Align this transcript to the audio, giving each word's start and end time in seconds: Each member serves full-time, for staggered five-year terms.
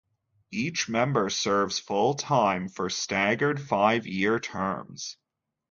Each 0.49 0.89
member 0.89 1.29
serves 1.29 1.77
full-time, 1.77 2.69
for 2.69 2.89
staggered 2.89 3.61
five-year 3.61 4.39
terms. 4.39 5.17